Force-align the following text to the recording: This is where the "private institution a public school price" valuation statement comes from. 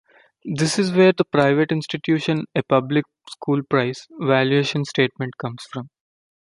This 0.55 0.79
is 0.79 0.91
where 0.93 1.11
the 1.13 1.23
"private 1.25 1.71
institution 1.71 2.45
a 2.55 2.63
public 2.63 3.05
school 3.29 3.61
price" 3.61 4.07
valuation 4.19 4.83
statement 4.83 5.37
comes 5.37 5.61
from. 5.71 5.91